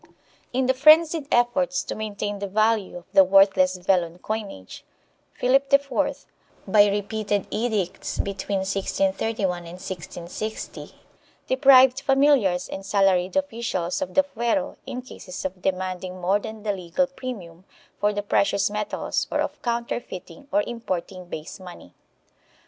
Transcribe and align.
2 0.03 0.13
In 0.53 0.65
the 0.65 0.73
frenzied 0.73 1.27
efforts 1.31 1.83
to 1.83 1.93
maintain 1.93 2.39
the 2.39 2.47
value 2.47 2.97
of 2.97 3.05
the 3.13 3.23
worthless 3.23 3.77
vellon 3.77 4.17
coinage, 4.17 4.83
Philip 5.31 5.71
IV, 5.71 6.25
by 6.67 6.87
repeated 6.87 7.45
edicts 7.51 8.17
between 8.17 8.61
1631 8.61 9.57
and 9.59 9.73
1660, 9.77 10.95
deprived 11.45 12.01
familiars 12.01 12.67
and 12.67 12.83
salaried 12.83 13.35
officials 13.35 14.01
of 14.01 14.15
the 14.15 14.23
fuero 14.23 14.75
in 14.87 15.03
cases 15.03 15.45
of 15.45 15.61
demanding 15.61 16.19
more 16.19 16.39
than 16.39 16.63
the 16.63 16.73
legal 16.73 17.05
premium 17.05 17.63
for 17.99 18.11
the 18.11 18.23
precious 18.23 18.71
metals 18.71 19.27
or 19.31 19.39
of 19.39 19.61
counterfeiting 19.61 20.47
or 20.51 20.63
importing 20.63 21.25
base 21.27 21.59
money. 21.59 21.93